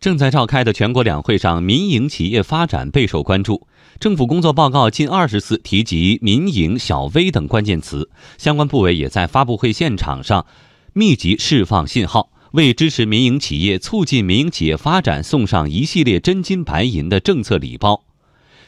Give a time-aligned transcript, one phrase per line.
[0.00, 3.66] 正在召开的全国两会上，民营企业发展备受关注。
[3.98, 10.46] 政府工作报告近二十次提及民营、小微等关键词，相关部委也在发布会现场上
[10.92, 18.04] 密集释放信号，为支持民营企业、促进民营企业发展送上一系列真金白银的政策礼包。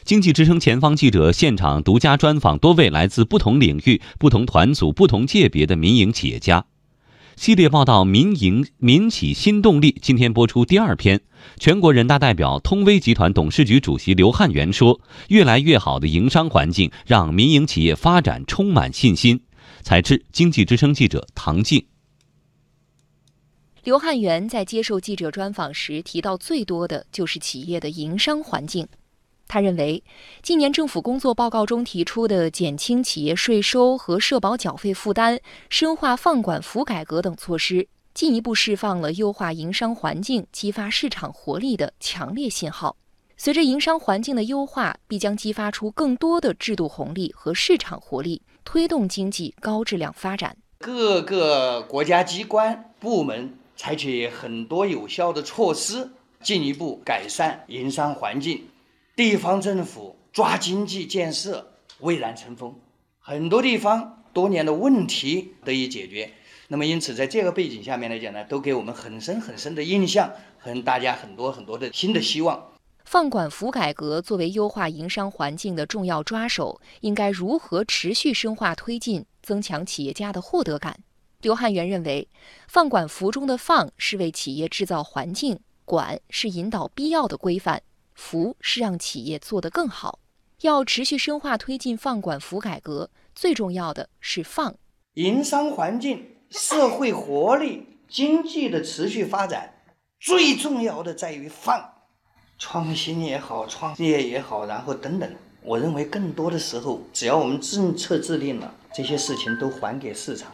[0.03, 6.65] 经济之声前方记者现场独家专访多位来自不同领域、不同团组、不同界别的民营企业家。
[7.35, 11.19] 系列报道《民营民企新动力》今天播出第二篇。
[11.59, 19.41] 全国人大代表、通威集团董事局主席刘汉元说：“越来越好的营商环境让民营企业发展充满信心。”
[19.81, 21.83] 采制经济之声记者唐静。
[23.83, 28.87] 刘汉元在接受记者专访时提到最多的就是企业的营商环境。
[29.51, 30.01] 他认为，
[30.41, 35.37] 今年政府工作报告中提出的减轻企业税收和社保缴费负担、
[35.69, 42.95] 深化放管服改革等措施，进一步释放了优化营商环境、激发市场活力的强烈信号。
[43.35, 50.55] 随着营商环境的优化，必将激发出更多的制度红利和市场活力，推动经济高质量发展。
[50.79, 56.09] 各个国家机关部门采取很多有效的措施，
[56.41, 58.63] 进一步改善营商环境。
[59.15, 62.75] 地方政府抓经济建设蔚然成风，
[63.19, 66.31] 很多地方多年的问题得以解决。
[66.69, 72.71] 那么，因此在这个背景下面来讲呢，都给我们很深很深的印象，和大家很多很多的新的希望。
[73.03, 80.97] 放管服改革作为优化营商环境的重要抓手，应该如何持续深化推进，增强企业家的获得感？
[81.41, 82.29] 刘汉元认为，
[82.69, 87.81] 放管服中的“放”是为企业制造环境，“管”是引导必要的规范。
[88.13, 90.19] 服是让企业做得更好，
[90.61, 94.75] 要持续深化推进放管服改革，最重要的是放。
[95.15, 99.73] 营商环境、社会活力、经济的持续发展，
[100.19, 101.93] 最重要的在于放。
[102.57, 105.29] 创新也好，创业也好，然后等等，
[105.63, 110.51] 我认为更多的时候，只要我们政策制定了，这些事情都还给市场。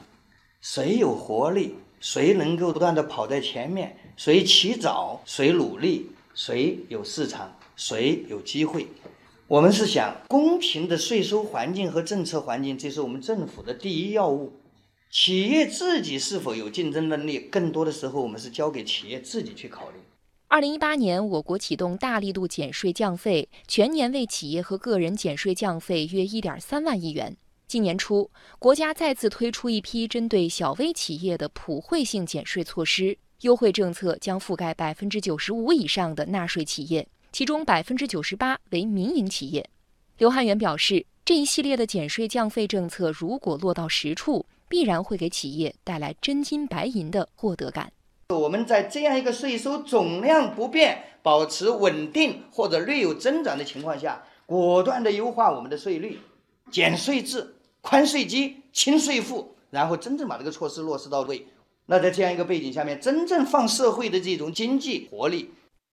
[0.61, 6.09] 谁有活力，谁能够不断的跑在前面，谁起早，谁努力。
[6.37, 8.85] 谁有市场，谁有机会？
[9.47, 14.53] 我们是想公平的税收环境和政策环境，这是我们政府的第一要务。
[15.09, 19.95] 企业自己是否有竞争能力，更多的时候我们是交给企业自己去考虑。
[20.47, 27.35] 二零一八年，我国启动大力度减税降费，全年为企业和个人减税降费约一点三万亿元。
[27.67, 33.17] 今年初，国家再次推出一批针对小微企业的普惠性减税措施。
[33.41, 39.69] 优惠政策将覆盖百分之九十五以上的纳税企业，其中百分之九十八为民营企业。
[40.17, 47.93] 刘汉元表示，这一系列的减税降费政策如果落到实处，必然会给企业带来真金白银的获得感。
[48.29, 56.19] 我们在这样一个税收总量不变、保持稳定或者略有增长的情况下，果断地优化我们的税率、
[56.71, 61.45] 减税制、宽税基、轻税负，然后真正把这个措施落实到位。
[61.87, 65.49] 那在这样一个背景下面，真正放社会的这种经济活力，